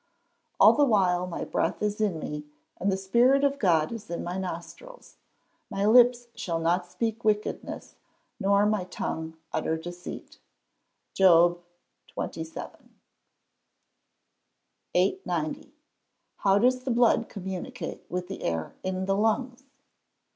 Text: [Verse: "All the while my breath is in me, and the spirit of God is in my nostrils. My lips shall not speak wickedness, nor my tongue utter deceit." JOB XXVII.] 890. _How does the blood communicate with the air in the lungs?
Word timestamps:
[Verse: 0.01 0.55
"All 0.59 0.73
the 0.73 0.85
while 0.85 1.27
my 1.27 1.43
breath 1.43 1.83
is 1.83 2.01
in 2.01 2.17
me, 2.17 2.47
and 2.77 2.91
the 2.91 2.97
spirit 2.97 3.43
of 3.43 3.59
God 3.59 3.91
is 3.91 4.09
in 4.09 4.23
my 4.23 4.39
nostrils. 4.39 5.17
My 5.69 5.85
lips 5.85 6.25
shall 6.33 6.59
not 6.59 6.87
speak 6.87 7.23
wickedness, 7.23 7.97
nor 8.39 8.65
my 8.65 8.85
tongue 8.85 9.37
utter 9.53 9.77
deceit." 9.77 10.39
JOB 11.13 11.61
XXVII.] 12.19 12.65
890. 14.95 15.71
_How 16.43 16.59
does 16.59 16.83
the 16.83 16.89
blood 16.89 17.29
communicate 17.29 18.03
with 18.09 18.27
the 18.27 18.41
air 18.41 18.73
in 18.81 19.05
the 19.05 19.15
lungs? 19.15 19.65